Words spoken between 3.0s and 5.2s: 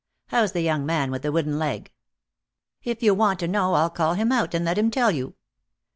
you want to know I'll call him out and let him tell